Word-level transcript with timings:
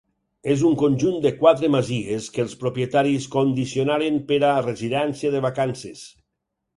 És 0.51 0.61
un 0.67 0.75
conjunt 0.81 1.17
de 1.25 1.31
quatre 1.41 1.67
masies 1.75 2.29
que 2.37 2.41
els 2.43 2.55
propietaris 2.63 3.27
condicionaren 3.35 4.17
per 4.33 4.39
a 4.53 4.55
residència 4.69 5.35
de 5.37 5.43
vacances. 5.47 6.03